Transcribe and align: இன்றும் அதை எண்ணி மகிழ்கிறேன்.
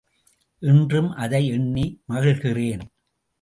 இன்றும் 0.61 1.11
அதை 1.11 1.47
எண்ணி 1.47 1.85
மகிழ்கிறேன். 2.09 2.83